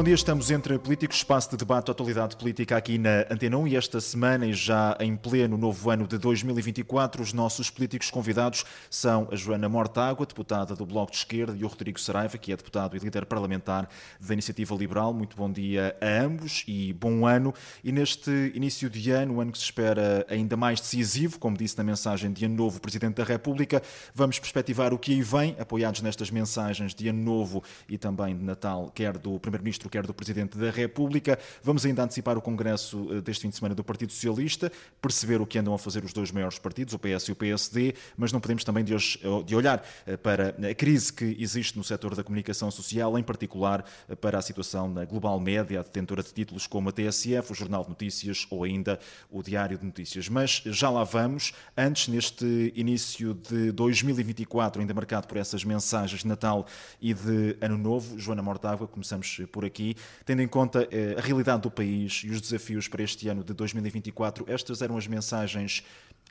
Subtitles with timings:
[0.00, 3.76] Bom dia, estamos entre políticos, espaço de debate, atualidade política aqui na Antena 1 e
[3.76, 9.28] esta semana e já em pleno novo ano de 2024, os nossos políticos convidados são
[9.30, 12.96] a Joana Mortágua, deputada do Bloco de Esquerda, e o Rodrigo Saraiva, que é deputado
[12.96, 15.12] e líder parlamentar da Iniciativa Liberal.
[15.12, 17.52] Muito bom dia a ambos e bom ano.
[17.84, 21.76] E neste início de ano, um ano que se espera ainda mais decisivo, como disse
[21.76, 23.82] na mensagem de Ano Novo, Presidente da República,
[24.14, 28.42] vamos perspectivar o que aí vem, apoiados nestas mensagens de Ano Novo e também de
[28.42, 31.38] Natal, quer do Primeiro-Ministro quer do Presidente da República.
[31.62, 34.72] Vamos ainda antecipar o Congresso eh, deste fim de semana do Partido Socialista,
[35.02, 37.94] perceber o que andam a fazer os dois maiores partidos, o PS e o PSD,
[38.16, 41.76] mas não podemos também de, hoje, eh, de olhar eh, para a crise que existe
[41.76, 43.84] no setor da comunicação social, em particular
[44.20, 47.82] para a situação na Global Média, a detentora de títulos como a TSF, o Jornal
[47.82, 48.98] de Notícias ou ainda
[49.30, 50.28] o Diário de Notícias.
[50.28, 51.52] Mas já lá vamos.
[51.76, 56.66] Antes, neste início de 2024, ainda marcado por essas mensagens de Natal
[57.00, 61.20] e de Ano Novo, Joana Mortágua, começamos por aqui aqui, tendo em conta eh, a
[61.20, 65.82] realidade do país e os desafios para este ano de 2024, estas eram as mensagens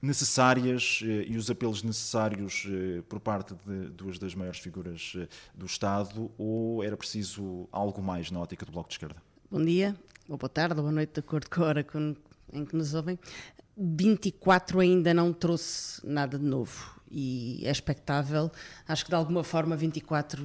[0.01, 5.17] necessárias eh, e os apelos necessários eh, por parte de duas das maiores figuras
[5.55, 9.21] do Estado ou era preciso algo mais na ótica do Bloco de Esquerda?
[9.49, 9.95] Bom dia,
[10.27, 11.85] ou boa tarde, ou boa noite, de acordo com a hora
[12.53, 13.17] em que nos ouvem.
[13.79, 18.51] 24 ainda não trouxe nada de novo e é expectável.
[18.87, 20.43] Acho que de alguma forma 24,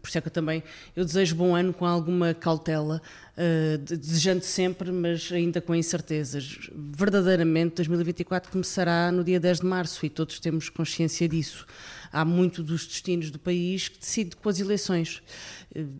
[0.00, 0.62] por isso é que eu também
[0.94, 3.02] eu desejo bom ano com alguma cautela,
[3.36, 6.70] uh, desejando sempre, mas ainda com incertezas.
[6.74, 11.66] Verdadeiramente 2024 começará no dia 10 de março e todos temos consciência disso.
[12.12, 15.22] Há muito dos destinos do país que decide com as eleições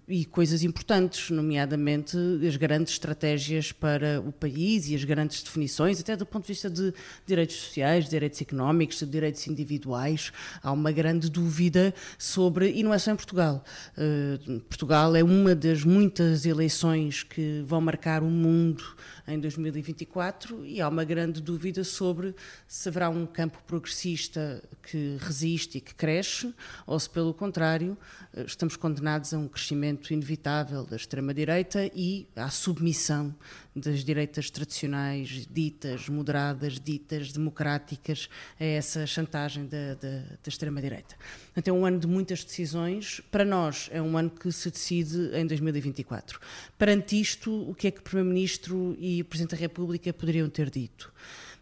[0.09, 6.17] e coisas importantes, nomeadamente as grandes estratégias para o país e as grandes definições, até
[6.17, 6.93] do ponto de vista de
[7.27, 10.33] direitos sociais, direitos económicos, de direitos individuais.
[10.63, 13.63] Há uma grande dúvida sobre, e não é só em Portugal.
[13.97, 18.85] Uh, Portugal é uma das muitas eleições que vão marcar o mundo
[19.29, 22.35] em 2024 e há uma grande dúvida sobre
[22.67, 26.55] se haverá um campo progressista que resiste e que cresce
[26.87, 27.97] ou se, pelo contrário,
[28.35, 33.35] eh, estamos condenados a um crescimento inevitável da extrema-direita e à submissão
[33.79, 38.29] das direitas tradicionais, ditas moderadas, ditas democráticas,
[38.59, 41.17] a essa chantagem da, da, da extrema-direita.
[41.57, 43.21] Então é um ano de muitas decisões.
[43.31, 46.41] Para nós, é um ano que se decide em 2024.
[46.77, 50.71] Perante isto, o que é que o Primeiro-Ministro e o Presidente da República poderiam ter
[50.71, 51.13] dito?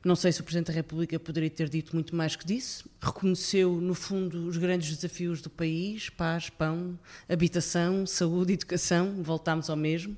[0.07, 2.85] Não sei se o Presidente da República poderia ter dito muito mais que disse.
[3.01, 6.97] Reconheceu, no fundo, os grandes desafios do país: paz, pão,
[7.29, 9.21] habitação, saúde, educação.
[9.21, 10.17] Voltámos ao mesmo.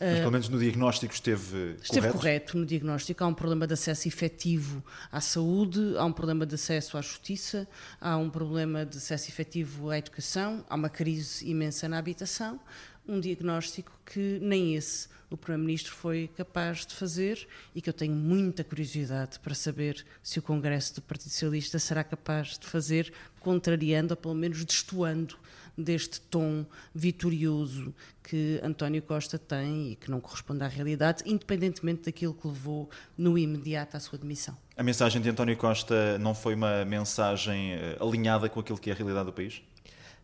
[0.00, 2.18] Mas pelo menos no diagnóstico esteve, esteve correto?
[2.18, 3.22] correto no diagnóstico.
[3.22, 7.68] Há um problema de acesso efetivo à saúde, há um problema de acesso à justiça,
[8.00, 12.58] há um problema de acesso efetivo à educação, há uma crise imensa na habitação.
[13.06, 18.14] Um diagnóstico que nem esse o Primeiro-Ministro foi capaz de fazer e que eu tenho
[18.14, 24.12] muita curiosidade para saber se o Congresso do Partido Socialista será capaz de fazer, contrariando
[24.12, 25.38] ou pelo menos destoando
[25.76, 32.34] deste tom vitorioso que António Costa tem e que não corresponde à realidade, independentemente daquilo
[32.34, 34.56] que levou no imediato à sua demissão.
[34.76, 38.92] A mensagem de António Costa não foi uma mensagem eh, alinhada com aquilo que é
[38.92, 39.62] a realidade do país?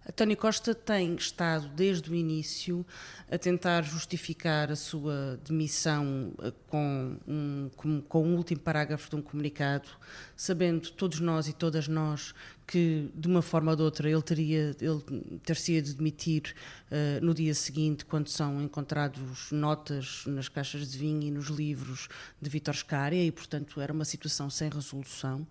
[0.09, 2.85] António Costa tem estado desde o início
[3.31, 9.17] a tentar justificar a sua demissão eh, com um, com, com um último parágrafo de
[9.17, 9.89] um comunicado,
[10.35, 12.35] sabendo todos nós e todas nós
[12.69, 16.55] que de uma forma ou de outra ele teria ele ter-se de demitir
[16.91, 22.09] uh, no dia seguinte quando são encontrados notas nas caixas de vinho e nos livros
[22.41, 25.47] de Vítor Scária e portanto era uma situação sem resolução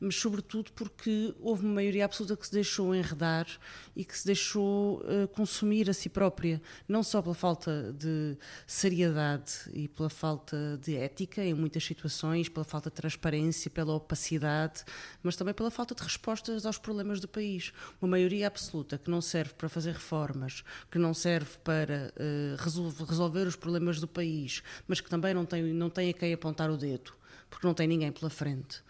[0.00, 3.46] mas sobretudo porque houve uma maioria absoluta que se deixou enredar
[3.94, 8.34] e que se deixou uh, consumir a si própria não só pela falta de
[8.66, 14.84] seriedade e pela falta de ética em muitas situações pela falta de transparência pela opacidade
[15.22, 17.72] mas também pela falta de respostas aos problemas do país.
[18.00, 22.62] Uma maioria absoluta que não serve para fazer reformas, que não serve para uh,
[23.08, 26.70] resolver, os problemas do país, mas que também não tem, não tem a quem apontar
[26.70, 27.12] o dedo,
[27.48, 28.82] porque não tem ninguém pela frente.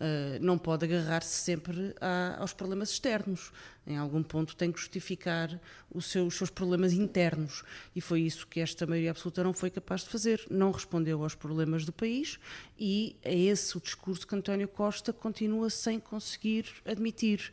[0.00, 3.52] Uh, não pode agarrar-se sempre a, aos problemas externos.
[3.86, 5.60] Em algum ponto tem que justificar
[5.92, 7.62] os seus problemas internos.
[7.94, 10.42] E foi isso que esta maioria absoluta não foi capaz de fazer.
[10.50, 12.38] Não respondeu aos problemas do país
[12.78, 17.52] e é esse o discurso que António Costa continua sem conseguir admitir.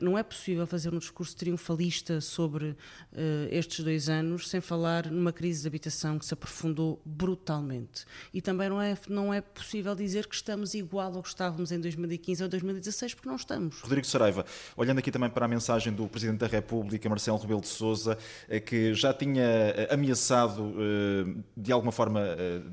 [0.00, 2.76] Não é possível fazer um discurso triunfalista sobre
[3.50, 8.04] estes dois anos sem falar numa crise de habitação que se aprofundou brutalmente.
[8.32, 11.80] E também não é, não é possível dizer que estamos igual ao que estávamos em
[11.80, 13.80] 2015 ou 2016, porque não estamos.
[13.80, 14.44] Rodrigo Saraiva,
[14.76, 18.16] olhando aqui também para a mensagem do Presidente da República, Marcelo Rebelo de Sousa,
[18.66, 20.74] que já tinha ameaçado
[21.56, 22.20] de alguma forma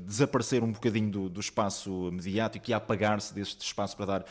[0.04, 4.24] desaparecer um bocadinho do, do espaço mediático e apagar-se deste espaço para dar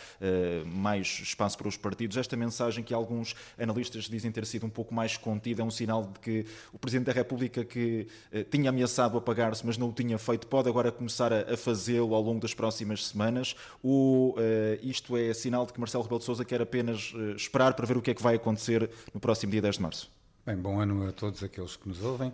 [0.65, 2.17] mais espaço para os partidos.
[2.17, 6.05] Esta mensagem que alguns analistas dizem ter sido um pouco mais contida é um sinal
[6.05, 8.07] de que o Presidente da República que
[8.49, 12.39] tinha ameaçado apagar-se, mas não o tinha feito, pode agora começar a, fazê-lo ao longo
[12.39, 13.55] das próximas semanas?
[13.81, 14.35] Ou
[14.81, 18.01] isto é sinal de que Marcelo Rebelo de Sousa quer apenas esperar para ver o
[18.01, 20.11] que é que vai acontecer no próximo dia 10 de março?
[20.45, 22.33] Bem, bom ano a todos aqueles que nos ouvem.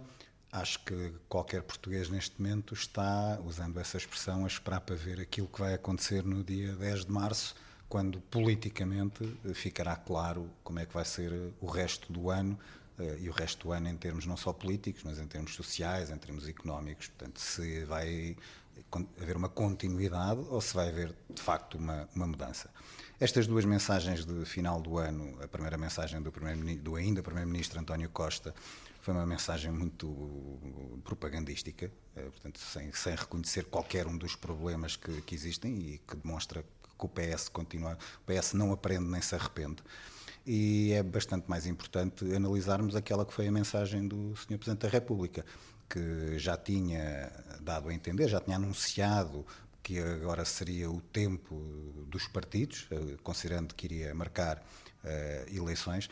[0.50, 5.48] Acho que qualquer português neste momento está, usando essa expressão, a esperar para ver aquilo
[5.48, 7.54] que vai acontecer no dia 10 de março,
[7.90, 9.24] quando politicamente
[9.54, 12.58] ficará claro como é que vai ser o resto do ano
[13.00, 16.10] eh, e o resto do ano em termos não só políticos, mas em termos sociais,
[16.10, 17.08] em termos económicos.
[17.08, 18.36] Portanto, se vai
[19.22, 22.70] haver uma continuidade ou se vai haver de facto uma, uma mudança.
[23.20, 27.80] Estas duas mensagens de final do ano, a primeira mensagem do, primeiro, do ainda Primeiro-Ministro
[27.80, 28.54] António Costa,
[29.02, 35.22] foi uma mensagem muito propagandística, eh, portanto, sem, sem reconhecer qualquer um dos problemas que,
[35.22, 36.64] que existem e que demonstra
[36.98, 39.84] que o PS continua, o PS não aprende nem se arrepende.
[40.46, 44.58] E é bastante mais importante analisarmos aquela que foi a mensagem do Sr.
[44.58, 45.46] Presidente da República,
[45.90, 49.46] que já tinha dado a entender, já tinha anunciado
[49.84, 51.56] que agora seria o tempo
[52.08, 54.62] dos partidos, eh, considerando que iria marcar
[55.04, 56.10] uh, eleições.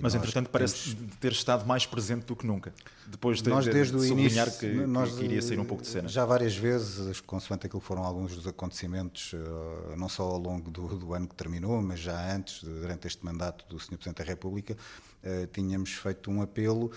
[0.00, 1.16] Mas, entretanto, parece temos...
[1.16, 2.72] ter estado mais presente do que nunca,
[3.08, 5.88] depois de, nós, desde de, o início, que, nós, que iria sair um pouco de
[5.88, 6.08] cena.
[6.08, 10.70] Já várias vezes, consoante aquilo que foram alguns dos acontecimentos, uh, não só ao longo
[10.70, 13.96] do, do, ano que terminou, mas já antes, durante este mandato do Sr.
[13.96, 16.90] Presidente da República, uh, tínhamos feito um apelo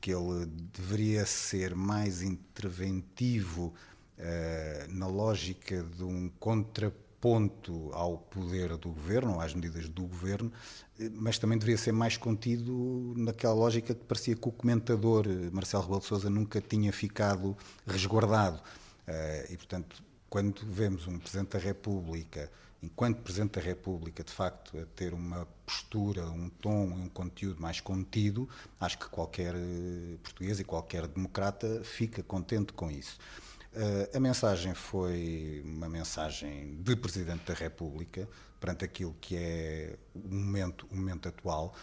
[0.00, 3.74] que ele deveria ser mais interventivo
[4.88, 7.05] na lógica de um contraponto
[7.92, 10.52] ao poder do governo, às medidas do governo,
[10.98, 15.50] eh, mas também deveria ser mais contido naquela lógica que parecia que o comentador eh,
[15.52, 17.56] Marcelo Rebelo de Sousa nunca tinha ficado
[17.86, 18.60] resguardado.
[19.48, 22.50] E, portanto, quando vemos um Presidente da República,
[22.82, 27.80] enquanto Presidente da República, de facto, a ter uma postura, um tom, um conteúdo mais
[27.80, 28.48] contido,
[28.80, 29.54] acho que qualquer
[30.24, 33.16] português e qualquer democrata fica contente com isso.
[33.76, 38.26] Uh, a mensagem foi uma mensagem de Presidente da República
[38.58, 41.74] perante aquilo que é o momento, o momento atual.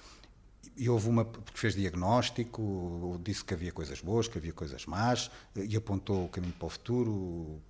[0.76, 5.30] E houve uma, porque fez diagnóstico, disse que havia coisas boas, que havia coisas más,
[5.56, 7.62] e apontou o caminho para o futuro,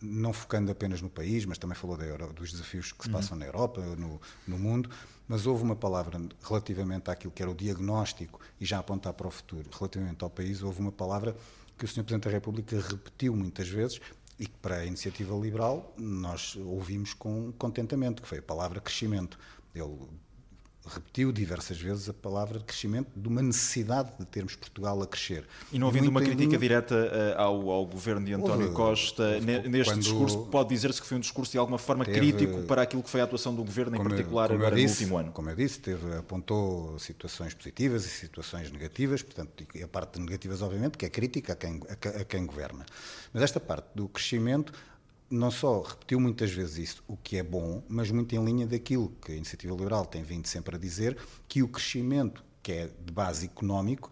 [0.00, 3.16] não focando apenas no país, mas também falou Euro, dos desafios que se uhum.
[3.16, 3.40] passam uhum.
[3.40, 4.88] na Europa, no, no mundo.
[5.26, 9.30] Mas houve uma palavra relativamente àquilo que era o diagnóstico e já apontar para o
[9.30, 11.36] futuro, relativamente ao país, houve uma palavra
[11.78, 12.02] que o Sr.
[12.02, 14.00] Presidente da República repetiu muitas vezes
[14.38, 19.38] e que para a iniciativa liberal nós ouvimos com contentamento, que foi a palavra crescimento.
[19.74, 19.96] Ele
[20.88, 25.44] repetiu diversas vezes a palavra crescimento, de uma necessidade de termos Portugal a crescer.
[25.72, 26.58] E não havendo uma crítica linha...
[26.58, 31.06] direta uh, ao, ao, governo de António houve, Costa, houve, neste discurso, pode dizer-se que
[31.06, 33.62] foi um discurso de alguma forma teve, crítico para aquilo que foi a atuação do
[33.62, 35.32] governo, em particular agora disse, no último ano?
[35.32, 40.62] Como eu disse, teve, apontou situações positivas e situações negativas, portanto, a parte de negativas,
[40.62, 42.84] obviamente, que é crítica a quem, a, a quem governa.
[43.32, 44.72] Mas esta parte do crescimento
[45.30, 49.10] não só repetiu muitas vezes isso, o que é bom, mas muito em linha daquilo
[49.22, 53.12] que a Iniciativa Liberal tem vindo sempre a dizer, que o crescimento, que é de
[53.12, 54.10] base económico,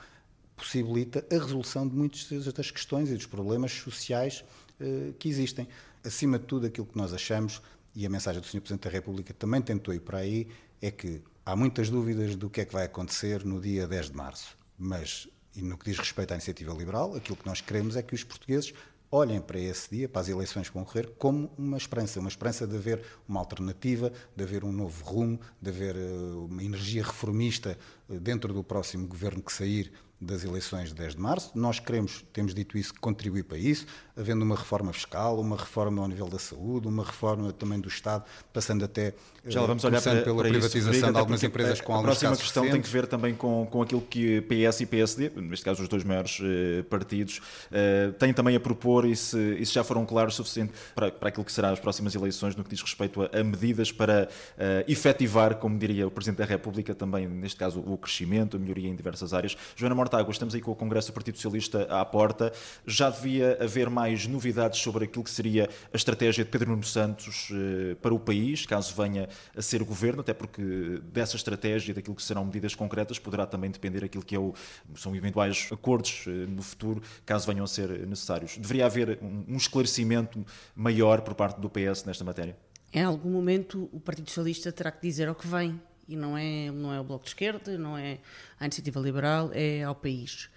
[0.57, 4.45] possibilita a resolução de muitas das questões e dos problemas sociais
[4.81, 5.69] eh, que existem.
[6.05, 7.63] Acima de tudo, aquilo que nós achamos,
[7.95, 8.61] e a mensagem do Sr.
[8.61, 10.49] Presidente da República também tentou ir para aí,
[10.81, 14.17] é que há muitas dúvidas do que é que vai acontecer no dia 10 de
[14.17, 14.57] março.
[14.79, 18.15] Mas, e no que diz respeito à iniciativa liberal, aquilo que nós queremos é que
[18.15, 18.75] os portugueses
[19.11, 22.67] olhem para esse dia, para as eleições que vão correr, como uma esperança, uma esperança
[22.67, 27.79] de haver uma alternativa, de haver um novo rumo, de haver eh, uma energia reformista
[28.09, 31.51] dentro do próximo governo que sair das eleições de 10 de março.
[31.55, 33.87] Nós queremos, temos dito isso, contribuir para isso,
[34.17, 38.25] havendo uma reforma fiscal, uma reforma ao nível da saúde, uma reforma também do Estado,
[38.53, 42.05] passando até já vamos olhar para, pela para privatização isso, de algumas empresas com alguns
[42.05, 42.83] A próxima questão recentes.
[42.83, 46.03] tem que ver também com, com aquilo que PS e PSD, neste caso os dois
[46.03, 50.35] maiores uh, partidos, uh, têm também a propor e se, e se já foram claros
[50.35, 53.31] o suficiente para, para aquilo que serão as próximas eleições no que diz respeito a,
[53.39, 57.96] a medidas para uh, efetivar, como diria o Presidente da República, também neste caso o
[57.99, 59.57] crescimento, a melhoria em diversas áreas.
[59.75, 62.53] Joana Mortágua, estamos aí com o Congresso do Partido Socialista à porta.
[62.87, 67.49] Já devia haver mais novidades sobre aquilo que seria a estratégia de Pedro Nuno Santos
[67.53, 72.23] eh, para o país, caso venha a ser governo, até porque dessa estratégia daquilo que
[72.23, 74.55] serão medidas concretas poderá também depender aquilo que é o,
[74.95, 78.57] são eventuais acordos eh, no futuro, caso venham a ser necessários.
[78.57, 82.57] Deveria haver um esclarecimento maior por parte do PS nesta matéria?
[82.93, 86.71] Em algum momento o Partido Socialista terá que dizer ao que vem e não é,
[86.71, 88.19] não é o Bloco de Esquerda, não é
[88.59, 90.49] a Iniciativa Liberal, é ao país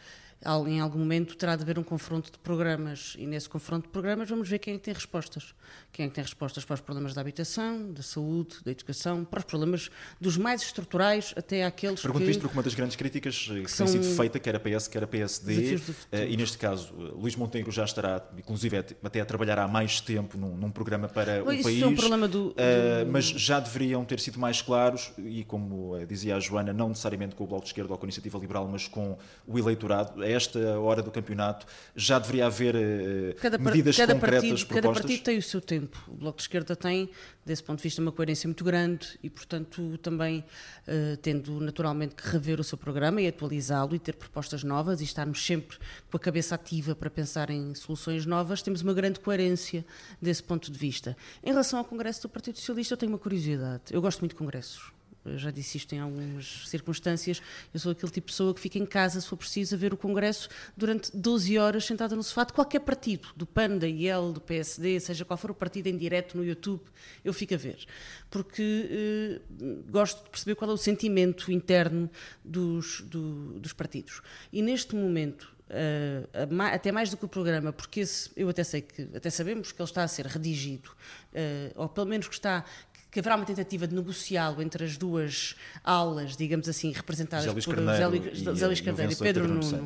[0.68, 4.30] em algum momento terá de haver um confronto de programas e nesse confronto de programas
[4.30, 5.54] vamos ver quem é que tem respostas.
[5.92, 9.40] Quem é que tem respostas para os problemas da habitação, da saúde, da educação, para
[9.40, 12.32] os problemas dos mais estruturais até aqueles Pergunto que...
[12.32, 15.04] isto porque uma das grandes críticas que, que tem sido feita, quer a PS, quer
[15.04, 15.80] a PSD,
[16.12, 20.38] eh, e neste caso Luís Montenegro já estará, inclusive até a trabalhar há mais tempo
[20.38, 22.56] num, num programa para Bom, o país, é um problema do, do...
[23.12, 27.44] mas já deveriam ter sido mais claros e como dizia a Joana, não necessariamente com
[27.44, 31.02] o Bloco de Esquerda ou com a Iniciativa Liberal, mas com o eleitorado esta hora
[31.02, 34.82] do campeonato já deveria haver uh, cada, medidas cada concretas partido, propostas?
[34.82, 36.04] Cada partido tem o seu tempo.
[36.08, 37.10] O Bloco de Esquerda tem,
[37.46, 40.40] desse ponto de vista, uma coerência muito grande e, portanto, também
[40.88, 45.04] uh, tendo naturalmente que rever o seu programa e atualizá-lo e ter propostas novas e
[45.04, 45.78] estarmos sempre
[46.10, 49.86] com a cabeça ativa para pensar em soluções novas, temos uma grande coerência
[50.22, 51.18] desse ponto de vista.
[51.44, 53.84] Em relação ao Congresso do Partido Socialista, eu tenho uma curiosidade.
[53.92, 57.42] Eu gosto muito de congressos eu já disse isto em algumas circunstâncias,
[57.74, 59.94] eu sou aquele tipo de pessoa que fica em casa, se for preciso, a ver
[59.94, 64.32] o Congresso durante 12 horas sentada no sofá de qualquer partido, do PAN, da IEL,
[64.32, 66.82] do PSD, seja qual for o partido em direto no YouTube,
[67.24, 67.86] eu fico a ver.
[68.30, 69.42] Porque eh,
[69.90, 72.10] gosto de perceber qual é o sentimento interno
[72.44, 74.22] dos, do, dos partidos.
[74.52, 76.26] E neste momento, Uh,
[76.74, 79.80] até mais do que o programa, porque esse, eu até sei que até sabemos que
[79.80, 82.66] ele está a ser redigido, uh, ou pelo menos que está
[83.12, 87.76] que haverá uma tentativa de negociá-lo entre as duas aulas, digamos assim, representadas Luís por
[87.76, 89.86] Carneiro José Luís Carneiro e Pedro, Pedro Nuno.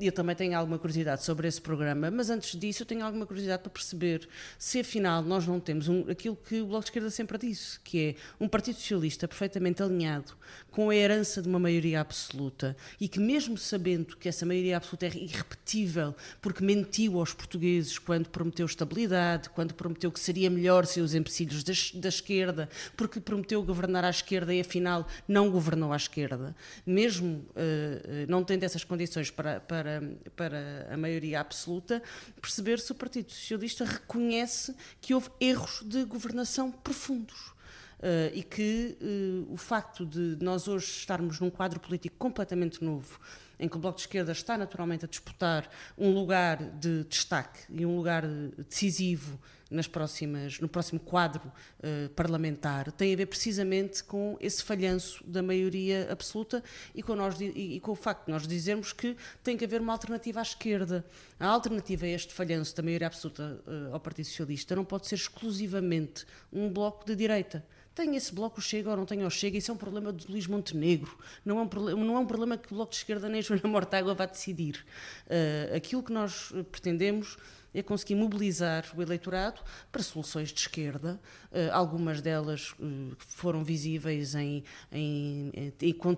[0.00, 3.62] Eu também tenho alguma curiosidade sobre esse programa, mas antes disso eu tenho alguma curiosidade
[3.62, 4.28] para perceber
[4.58, 8.00] se afinal nós não temos um, aquilo que o Bloco de Esquerda sempre disse, que
[8.00, 10.32] é um Partido Socialista perfeitamente alinhado
[10.72, 15.06] com a herança de uma maioria absoluta e que mesmo sabendo que essa maioria absoluta
[15.06, 21.00] é irrepetível porque mentiu aos portugueses quando prometeu estabilidade, quando prometeu que seria melhor se
[21.00, 25.96] os empecilhos das, da esquerda, porque prometeu governar à esquerda e afinal não governou à
[25.96, 30.02] esquerda, mesmo uh, não tendo essas condições para, para,
[30.36, 32.02] para a maioria absoluta,
[32.40, 37.56] perceber se o Partido Socialista reconhece que houve erros de governação profundos.
[37.98, 43.18] Uh, e que uh, o facto de nós hoje estarmos num quadro político completamente novo,
[43.58, 45.68] em que o Bloco de Esquerda está naturalmente a disputar
[45.98, 48.24] um lugar de destaque e um lugar
[48.68, 49.36] decisivo
[49.70, 55.42] nas próximas, no próximo quadro uh, parlamentar tem a ver precisamente com esse falhanço da
[55.42, 56.62] maioria absoluta
[56.94, 59.80] e com, nós, e, e com o facto de nós dizermos que tem que haver
[59.80, 61.04] uma alternativa à esquerda.
[61.38, 65.16] A alternativa a este falhanço da maioria absoluta uh, ao Partido Socialista não pode ser
[65.16, 67.64] exclusivamente um bloco de direita
[67.98, 70.46] tem esse bloco chega ou não tem ou chega, isso é um problema de Luís
[70.46, 73.42] Montenegro, não é um, problema, não é um problema que o Bloco de Esquerda nem
[73.42, 74.86] Joana Mortágua vai decidir.
[75.26, 77.36] Uh, aquilo que nós pretendemos
[77.74, 79.60] é conseguir mobilizar o eleitorado
[79.92, 81.20] para soluções de esquerda.
[81.50, 85.74] Uh, algumas delas uh, foram visíveis em, em, em,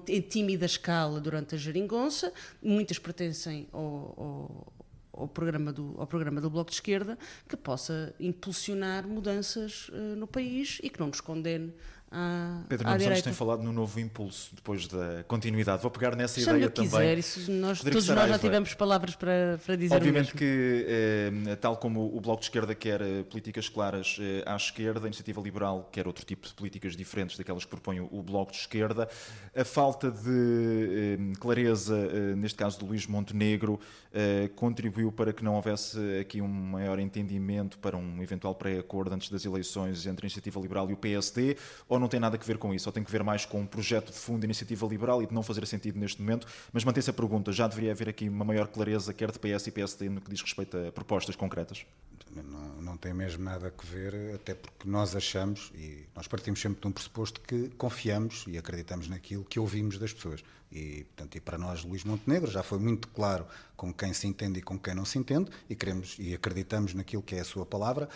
[0.09, 4.73] em, tímida escala durante a geringonça, muitas pertencem ao, ao
[5.13, 10.27] ao programa, do, ao programa do Bloco de Esquerda que possa impulsionar mudanças uh, no
[10.27, 11.75] país e que não nos condene
[12.11, 15.81] à, Pedro Nuno Santos tem falado no novo impulso depois da continuidade.
[15.83, 16.91] Vou pegar nessa Chame ideia também.
[16.91, 21.77] quiser, isso nós, todos nós já tivemos palavras para, para dizer Obviamente que, eh, tal
[21.77, 25.89] como o Bloco de Esquerda quer eh, políticas claras eh, à esquerda, a Iniciativa Liberal
[25.93, 29.09] quer outro tipo de políticas diferentes daquelas que propõe o Bloco de Esquerda,
[29.55, 33.79] a falta de eh, clareza, eh, neste caso do Luís Montenegro,
[34.57, 39.45] contribuiu para que não houvesse aqui um maior entendimento para um eventual pré-acordo antes das
[39.45, 41.57] eleições entre a Iniciativa Liberal e o PSD,
[41.89, 43.67] ou não tem nada a ver com isso, ou tem que ver mais com um
[43.67, 46.47] projeto de fundo iniciativa liberal e de não fazer sentido neste momento.
[46.73, 49.71] Mas mantém-se a pergunta: já deveria haver aqui uma maior clareza, quer de PS e
[49.71, 51.85] PSD, no que diz respeito a propostas concretas?
[52.35, 56.81] Não, não tem mesmo nada a ver, até porque nós achamos, e nós partimos sempre
[56.81, 60.43] de um pressuposto que confiamos e acreditamos naquilo que ouvimos das pessoas.
[60.71, 63.45] E, portanto, e para nós, Luís Montenegro, já foi muito claro
[63.77, 67.23] com quem se entende e com quem não se entende, e queremos e acreditamos naquilo
[67.23, 68.09] que é a sua palavra.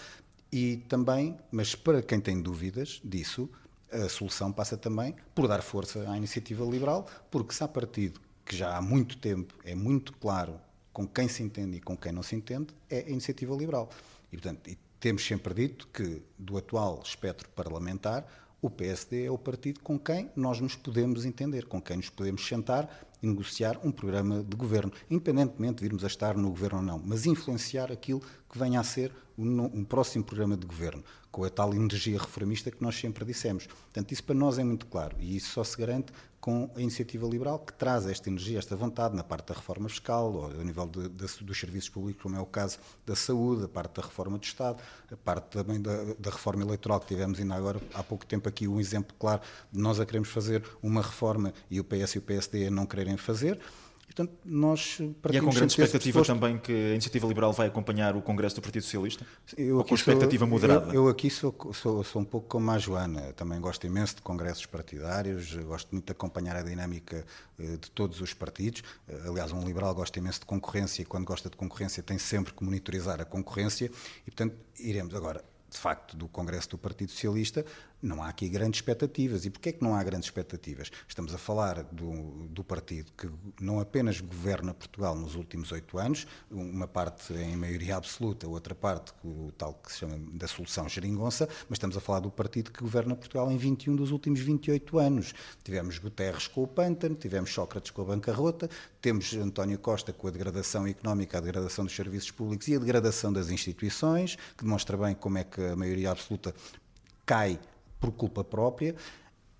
[0.53, 3.51] E também, mas para quem tem dúvidas disso,
[3.95, 8.57] a solução passa também por dar força à iniciativa liberal, porque se há partido que
[8.57, 10.61] já há muito tempo é muito claro
[10.93, 13.91] com quem se entende e com quem não se entende, é a iniciativa liberal.
[14.33, 18.27] E, portanto, e temos sempre dito que do atual espectro parlamentar,
[18.63, 22.47] o PSD é o partido com quem nós nos podemos entender, com quem nos podemos
[22.47, 22.89] sentar
[23.23, 27.03] e negociar um programa de governo, independentemente de virmos a estar no governo ou não,
[27.05, 31.75] mas influenciar aquilo que venha a ser um, próximo programa de governo, com a tal
[31.75, 33.67] energia reformista que nós sempre dissemos.
[33.67, 36.13] Portanto, isso para nós é muito claro e isso só se garante
[36.45, 40.31] com a iniciativa liberal que traz esta energia, esta vontade na parte da reforma fiscal,
[40.31, 43.69] ou a nível de, de, dos serviços públicos, como é o caso da saúde, a
[43.69, 44.79] parte da reforma do Estado,
[45.11, 48.69] a parte também da, da reforma eleitoral que tivemos ainda agora há pouco tempo aqui
[48.69, 49.41] um exemplo claro
[49.73, 52.85] de nós a queremos fazer uma reforma e o PS e o PSD a não
[52.85, 53.59] quererem fazer.
[54.07, 58.23] Portanto, nós e é com grande expectativa também que a Iniciativa Liberal vai acompanhar o
[58.23, 59.27] Congresso do Partido Socialista?
[59.57, 60.87] Eu Ou com expectativa sou, moderada?
[60.89, 64.23] Eu, eu aqui sou, sou, sou, um pouco como a Joana, também gosto imenso de
[64.23, 67.25] congressos partidários, gosto muito de acompanhar a dinâmica
[67.59, 68.83] eh, de todos os partidos.
[69.09, 72.53] Eh, aliás, um liberal gosta imenso de concorrência e quando gosta de concorrência tem sempre
[72.53, 73.91] que monitorizar a concorrência
[74.27, 75.43] e, portanto, iremos agora
[75.75, 77.67] de facto, do Congresso do Partido Socialista,
[78.05, 79.45] não há aqui grandes expectativas.
[79.45, 80.91] E porquê é que não há grandes expectativas?
[81.09, 83.29] Estamos a falar do, do partido que
[83.61, 89.13] não apenas governa Portugal nos últimos oito anos, uma parte em maioria absoluta, outra parte
[89.25, 92.81] o tal que se chama da solução geringonça, mas estamos a falar do partido que
[92.81, 95.35] governa Portugal em 21 dos últimos 28 anos.
[95.63, 98.69] Tivemos Guterres com o pântano, tivemos Sócrates com a bancarrota,
[99.01, 103.33] temos António Costa com a degradação económica, a degradação dos serviços públicos e a degradação
[103.33, 106.55] das instituições, que demonstra bem como é que a maioria absoluta
[107.25, 107.59] cai
[108.05, 108.95] por culpa própria,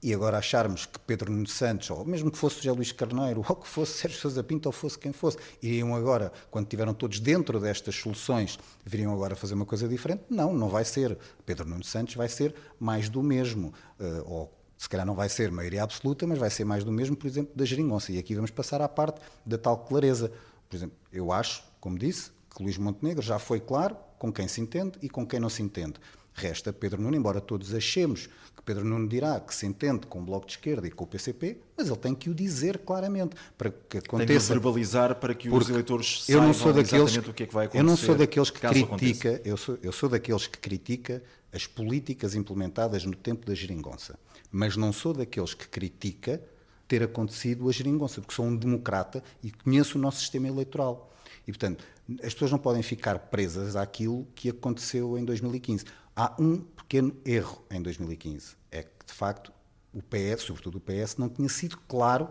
[0.03, 3.57] e agora acharmos que Pedro Nuno Santos, ou mesmo que fosse José Luís Carneiro, ou
[3.57, 7.59] que fosse Sérgio Sousa Pinto, ou fosse quem fosse, iriam agora, quando estiveram todos dentro
[7.59, 10.25] destas soluções, viriam agora fazer uma coisa diferente?
[10.29, 11.17] Não, não vai ser.
[11.47, 15.51] Pedro Nuno Santos vai ser mais do mesmo, uh, ou se calhar não vai ser
[15.51, 18.13] maioria absoluta, mas vai ser mais do mesmo, por exemplo, da geringonça.
[18.13, 20.31] E aqui vamos passar à parte da tal clareza.
[20.69, 24.61] Por exemplo, eu acho, como disse, que Luís Montenegro já foi claro com quem se
[24.61, 25.95] entende e com quem não se entende.
[26.35, 30.23] Resta Pedro Nuno, embora todos achemos que Pedro Nuno dirá que se entende com o
[30.23, 33.71] Bloco de Esquerda e com o PCP, mas ele tem que o dizer claramente para
[33.71, 34.27] que aconteça.
[34.27, 37.55] Tem que verbalizar para que os eleitores saibam não sou daqueles, o que é que
[37.55, 37.81] vai acontecer.
[37.81, 41.23] Eu não sou daqueles que critica, eu sou, eu sou daqueles que critica
[41.53, 44.19] as políticas implementadas no tempo da geringonça,
[44.51, 46.43] mas não sou daqueles que critica
[46.89, 51.13] ter acontecido a geringonça, porque sou um democrata e conheço o nosso sistema eleitoral.
[51.47, 51.85] E, portanto,
[52.23, 55.85] as pessoas não podem ficar presas àquilo que aconteceu em 2015.
[56.17, 58.55] Há um pequeno erro em 2015.
[58.71, 59.53] É que, de facto,
[59.93, 62.29] o PS, sobretudo o PS, não tinha sido claro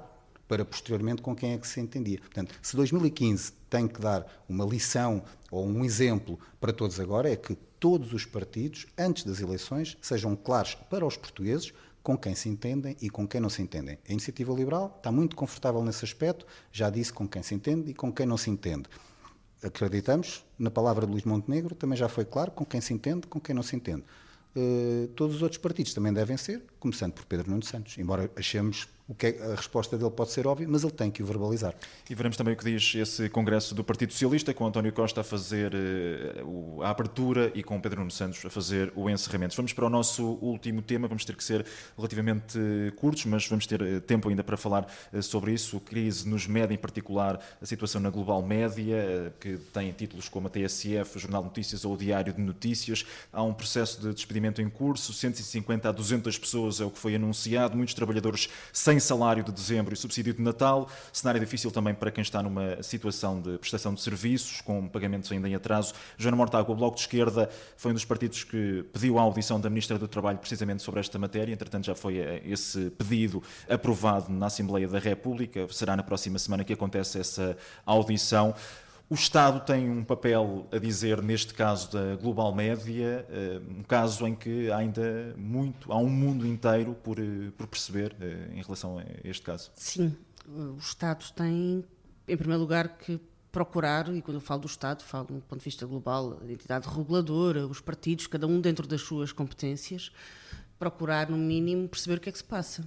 [0.47, 2.19] para posteriormente com quem é que se entendia.
[2.19, 7.35] Portanto, se 2015 tem que dar uma lição ou um exemplo para todos agora, é
[7.35, 12.47] que todos os partidos, antes das eleições, sejam claros para os portugueses com quem se
[12.47, 13.97] entendem e com quem não se entendem.
[14.07, 17.93] A iniciativa liberal está muito confortável nesse aspecto, já disse com quem se entende e
[17.93, 18.87] com quem não se entende
[19.63, 23.39] acreditamos na palavra de Luís Montenegro, também já foi claro com quem se entende, com
[23.39, 24.03] quem não se entende.
[24.55, 28.87] Uh, todos os outros partidos também devem ser, começando por Pedro Nuno Santos, embora achemos
[29.07, 31.75] o que é, a resposta dele pode ser óbvia, mas ele tem que o verbalizar.
[32.09, 35.23] E veremos também o que diz esse Congresso do Partido Socialista, com António Costa a
[35.23, 39.55] fazer uh, a abertura e com Pedro Nuno Santos a fazer o encerramento.
[39.55, 41.65] Vamos para o nosso último tema, vamos ter que ser
[41.97, 42.57] relativamente
[42.95, 44.87] curtos, mas vamos ter uh, tempo ainda para falar
[45.21, 45.79] sobre isso.
[45.81, 50.49] Crise nos média, em particular a situação na global média, que tem títulos como a
[50.49, 53.05] TSF, o Jornal Notícias ou o Diário de Notícias.
[53.31, 57.15] Há um processo de despedimento em curso, 150 a 200 pessoas é o que foi
[57.15, 61.95] anunciado, muitos trabalhadores sem sem salário de dezembro e subsídio de Natal, cenário difícil também
[61.95, 65.95] para quem está numa situação de prestação de serviços, com pagamentos ainda em atraso.
[66.15, 69.67] Joana Mortágua, o Bloco de Esquerda, foi um dos partidos que pediu a audição da
[69.67, 74.45] Ministra do Trabalho precisamente sobre esta matéria, entretanto já foi eh, esse pedido aprovado na
[74.45, 78.53] Assembleia da República, será na próxima semana que acontece essa audição.
[79.13, 84.25] O Estado tem um papel a dizer neste caso da global média, eh, um caso
[84.25, 88.97] em que ainda muito, há um mundo inteiro por, eh, por perceber eh, em relação
[88.97, 89.69] a este caso.
[89.75, 91.85] Sim, o Estado tem,
[92.27, 93.21] em primeiro lugar, que
[93.51, 96.89] procurar, e quando eu falo do Estado, falo do ponto de vista global, a entidade
[96.89, 100.11] reguladora, os partidos, cada um dentro das suas competências,
[100.79, 102.83] procurar, no mínimo, perceber o que é que se passa.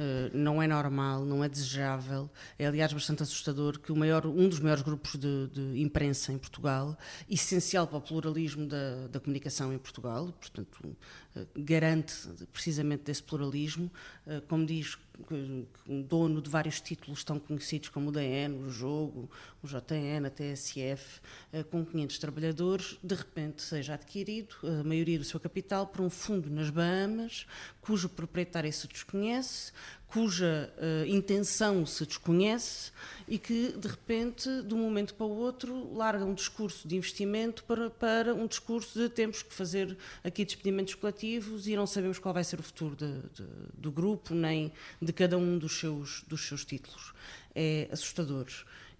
[0.00, 2.30] Uh, não é normal, não é desejável.
[2.58, 6.96] É, aliás, bastante assustador que maior, um dos maiores grupos de, de imprensa em Portugal,
[7.28, 10.96] essencial para o pluralismo da, da comunicação em Portugal, portanto,
[11.56, 12.14] garante
[12.52, 13.90] precisamente desse pluralismo,
[14.26, 14.98] uh, como diz
[15.88, 19.30] um dono de vários títulos tão conhecidos como o DN, o Jogo,
[19.62, 21.20] o JN, a TSF,
[21.52, 26.10] eh, com 500 trabalhadores, de repente seja adquirido a maioria do seu capital por um
[26.10, 27.46] fundo nas Bahamas,
[27.80, 29.72] cujo proprietário se desconhece,
[30.12, 32.90] cuja uh, intenção se desconhece
[33.28, 37.62] e que, de repente, de um momento para o outro, larga um discurso de investimento
[37.64, 42.34] para, para um discurso de temos que fazer aqui despedimentos coletivos e não sabemos qual
[42.34, 46.46] vai ser o futuro de, de, do grupo, nem de cada um dos seus, dos
[46.46, 47.12] seus títulos.
[47.54, 48.46] É assustador.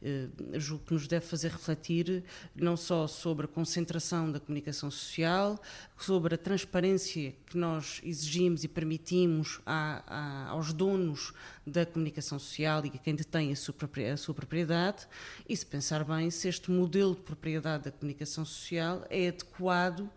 [0.03, 5.61] Uh, julgo que nos deve fazer refletir não só sobre a concentração da comunicação social,
[5.99, 11.35] sobre a transparência que nós exigimos e permitimos a, a, aos donos
[11.71, 13.75] da comunicação social e a quem detém a sua,
[14.13, 15.07] a sua propriedade,
[15.49, 20.11] e se pensar bem se este modelo de propriedade da comunicação social é adequado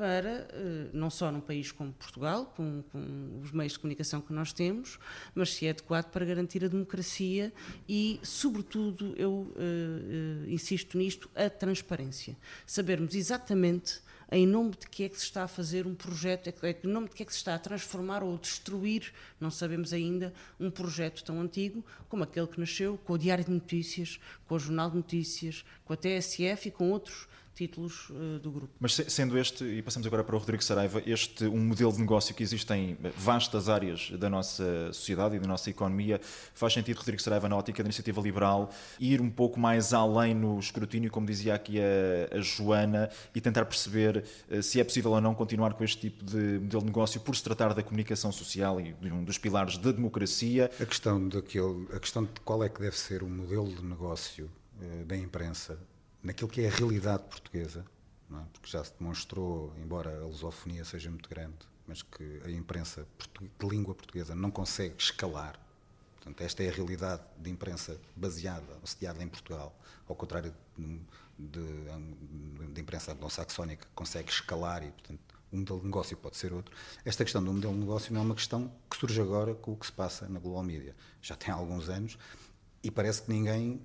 [0.00, 4.32] para, eh, não só num país como Portugal, com, com, os meios de comunicação que
[4.32, 4.98] nós temos,
[5.34, 7.52] mas se é adequado para garantir a democracia
[7.86, 12.34] e, sobretudo, eu uh, uh, insisto nisto, a transparência.
[12.64, 16.88] Sabermos exatamente em nome de que é que se está a fazer um projeto, em
[16.88, 20.70] nome de que é que se está a transformar ou destruir, não sabemos ainda, um
[20.70, 24.90] projeto tão antigo como aquele que nasceu com o Diário de Notícias, com o Jornal
[24.90, 28.72] de Notícias, com a TSF e com outros títulos uh, do grupo.
[28.78, 32.34] Mas sendo este, e passamos agora para o Rodrigo Saraiva, este um modelo de negócio
[32.34, 36.20] que existe em vastas áreas da nossa sociedade e da nossa economia,
[36.54, 40.58] faz sentido, Rodrigo Saraiva, na ótica da iniciativa liberal, ir um pouco mais além no
[40.58, 45.20] escrutínio, como dizia aqui a, a Joana, e tentar perceber uh, se é possível ou
[45.20, 48.80] não continuar com este tipo de modelo de negócio por se tratar da comunicação social
[48.80, 50.70] e de um dos pilares da democracia.
[50.80, 54.50] A questão, daquele, a questão de qual é que deve ser o modelo de negócio
[54.80, 55.78] uh, da imprensa
[56.22, 57.84] naquilo que é a realidade portuguesa,
[58.30, 58.42] é?
[58.52, 63.06] porque já se demonstrou, embora a lusofonia seja muito grande, mas que a imprensa
[63.58, 65.58] de língua portuguesa não consegue escalar.
[66.16, 69.74] Portanto, esta é a realidade de imprensa baseada, assediada em Portugal,
[70.06, 71.00] ao contrário de,
[71.38, 75.20] de, de imprensa anglo-saxónica, que consegue escalar e, portanto,
[75.52, 76.74] um modelo de negócio pode ser outro.
[77.04, 79.76] Esta questão do modelo de negócio não é uma questão que surge agora com o
[79.76, 80.94] que se passa na global media.
[81.20, 82.16] Já tem alguns anos
[82.82, 83.82] e parece que ninguém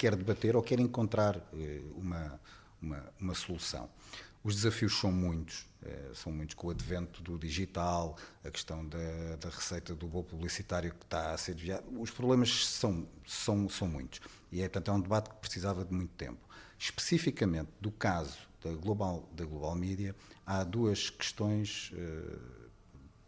[0.00, 2.40] quer debater ou quer encontrar eh, uma,
[2.80, 3.86] uma, uma solução.
[4.42, 9.36] Os desafios são muitos, eh, são muitos com o advento do digital, a questão da,
[9.38, 11.84] da receita do bolo publicitário que está a ser desviado.
[12.00, 14.22] Os problemas são, são, são muitos.
[14.50, 16.48] E é, portanto, é um debate que precisava de muito tempo.
[16.78, 22.38] Especificamente do caso da Global, da Global Media, há duas questões eh,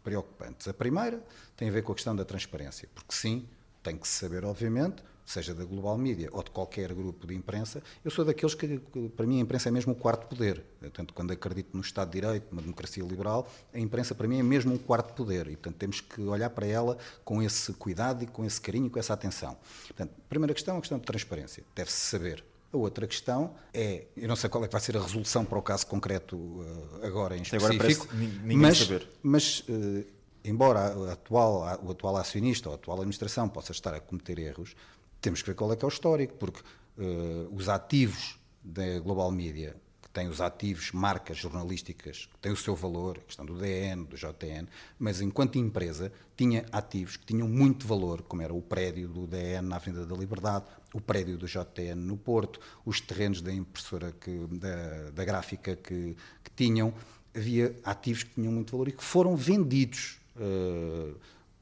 [0.03, 0.67] preocupantes.
[0.67, 1.23] A primeira
[1.55, 3.47] tem a ver com a questão da transparência, porque sim,
[3.83, 7.81] tem que se saber, obviamente, seja da Global Media ou de qualquer grupo de imprensa,
[8.03, 8.79] eu sou daqueles que,
[9.15, 10.63] para mim, a imprensa é mesmo o quarto poder.
[10.79, 14.43] Portanto, quando acredito no Estado de Direito, numa democracia liberal, a imprensa, para mim, é
[14.43, 15.47] mesmo um quarto poder.
[15.47, 18.89] E, portanto, temos que olhar para ela com esse cuidado e com esse carinho e
[18.89, 19.57] com essa atenção.
[19.87, 21.63] Portanto, a primeira questão é a questão de transparência.
[21.75, 22.43] Deve-se saber.
[22.71, 25.59] A outra questão é, eu não sei qual é que vai ser a resolução para
[25.59, 29.07] o caso concreto uh, agora em específico, agora mas, saber.
[29.21, 30.03] mas uh,
[30.43, 34.75] embora o atual, o atual acionista ou a atual administração possa estar a cometer erros,
[35.23, 36.59] temos que ver qual é que é o histórico, porque
[36.97, 42.57] uh, os ativos da Global Media, que têm os ativos, marcas jornalísticas, que têm o
[42.57, 44.67] seu valor, a questão do DN, do JN,
[44.99, 49.65] mas enquanto empresa tinha ativos que tinham muito valor, como era o prédio do DN
[49.65, 54.45] na Avenida da Liberdade, o prédio do JN no Porto, os terrenos da impressora, que,
[54.51, 56.93] da, da gráfica que, que tinham,
[57.33, 61.17] havia ativos que tinham muito valor e que foram vendidos uh,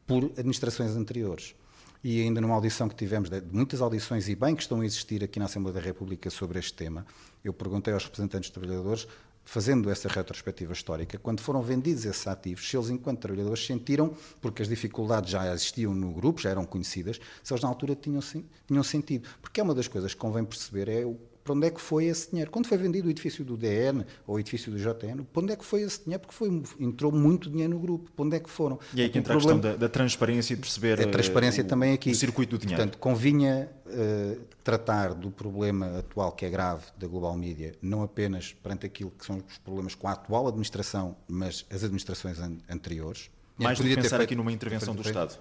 [0.07, 1.53] por administrações anteriores
[2.03, 5.23] e ainda numa audição que tivemos, de muitas audições e bem que estão a existir
[5.23, 7.05] aqui na Assembleia da República sobre este tema,
[7.43, 9.07] eu perguntei aos representantes dos trabalhadores,
[9.43, 14.61] fazendo essa retrospectiva histórica, quando foram vendidos esses ativos, se eles, enquanto trabalhadores, sentiram, porque
[14.61, 18.21] as dificuldades já existiam no grupo, já eram conhecidas, se eles na altura tinham,
[18.67, 19.27] tinham sentido.
[19.41, 22.05] Porque é uma das coisas que convém perceber é o para onde é que foi
[22.05, 22.51] esse dinheiro?
[22.51, 25.55] Quando foi vendido o edifício do DN ou o edifício do JN, para onde é
[25.55, 26.21] que foi esse dinheiro?
[26.21, 26.49] Porque foi,
[26.79, 28.11] entrou muito dinheiro no grupo.
[28.11, 28.79] Para onde é que foram?
[28.93, 31.67] E aí que entra a questão da, da, transparência e de perceber a transparência uh,
[31.67, 32.11] também aqui.
[32.11, 32.83] o circuito do dinheiro.
[32.83, 38.53] Portanto, convinha uh, tratar do problema atual que é grave da Global Media, não apenas
[38.53, 43.29] perante aquilo que são os problemas com a atual administração, mas as administrações an anteriores.
[43.57, 45.37] Mais do que pensar feito, aqui numa intervenção do Estado.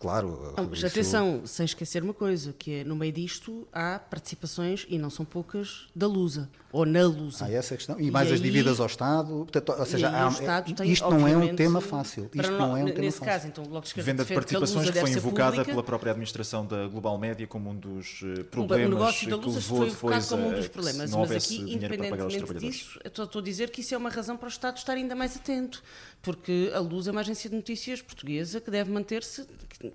[0.00, 0.54] Claro.
[0.56, 0.86] Não, mas isso...
[0.86, 5.24] atenção, sem esquecer uma coisa, que é no meio disto há participações, e não são
[5.24, 7.44] poucas, da Lusa, ou na Lusa.
[7.44, 8.00] Há essa questão.
[8.00, 9.28] E, e mais aí, as dívidas ao Estado.
[9.28, 12.30] Portanto, ou seja, há, Estado tem, isto não é um tema fácil.
[12.32, 13.32] Isto não, não é um tema nesse fácil.
[13.32, 15.70] caso, então, logo Venda de participações que, que foi invocada pública.
[15.70, 19.60] pela própria administração da Global Média como um dos eh, problemas o negócio da Lusa
[19.60, 21.10] foi invocado como um dos problemas.
[21.10, 24.76] Mas aqui, independentemente disso, estou a dizer que isso é uma razão para o Estado
[24.76, 25.82] estar ainda mais atento,
[26.22, 29.46] porque a Luz é uma agência de notícias portuguesa que deve manter-se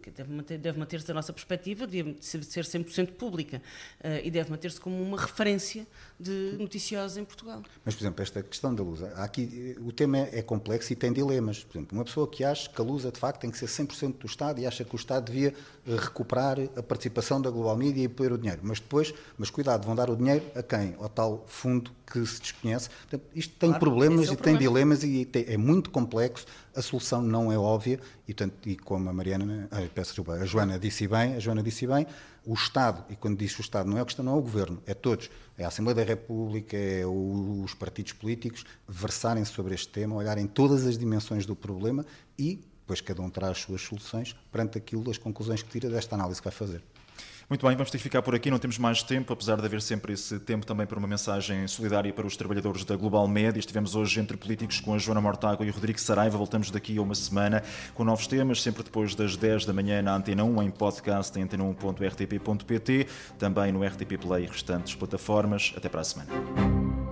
[0.02, 1.88] que deve manter-se deve manter da nossa perspectiva,
[2.20, 3.62] ser, ser 100% pública
[4.00, 5.86] uh, e deve manter-se como uma referência
[6.20, 7.62] de noticiosa em Portugal.
[7.84, 11.64] Mas, por exemplo, esta questão da luz, aqui, o tema é complexo e tem dilemas.
[11.64, 14.18] Por exemplo, uma pessoa que acha que a luz, de facto, tem que ser 100%
[14.18, 15.54] do Estado e acha que o Estado devia
[15.88, 18.62] eh, recuperar a participação da Global Media e pôr o dinheiro.
[18.64, 20.96] Mas depois, mas cuidado, vão dar o dinheiro a quem?
[21.00, 22.90] Ao tal fundo que se desconhece.
[22.90, 26.46] Portanto, isto tem claro, problemas é e tem dilemas e é muito complexo.
[26.76, 30.46] A solução não é óbvia e, tanto, e como a Mariana, ai, peço desculpa, a
[30.46, 32.06] Joana disse bem, a Joana disse bem,
[32.46, 34.82] o Estado, e quando diz o Estado não é a questão, não é o Governo,
[34.86, 40.16] é todos, é a Assembleia da República, é os partidos políticos, versarem sobre este tema,
[40.16, 42.06] olharem todas as dimensões do problema
[42.38, 46.14] e depois cada um traz as suas soluções perante aquilo, as conclusões que tira desta
[46.14, 46.84] análise que vai fazer.
[47.48, 49.80] Muito bem, vamos ter que ficar por aqui, não temos mais tempo, apesar de haver
[49.80, 53.60] sempre esse tempo também para uma mensagem solidária para os trabalhadores da Global Média.
[53.60, 56.40] Estivemos hoje entre políticos com a Joana Mortágua e o Rodrigo Saraiva.
[56.40, 57.62] Voltamos daqui a uma semana
[57.94, 61.46] com novos temas, sempre depois das 10 da manhã na Antena 1, em podcast em
[61.46, 65.72] antena1.rtp.pt, também no RTP Play e restantes plataformas.
[65.78, 67.05] Até para a semana.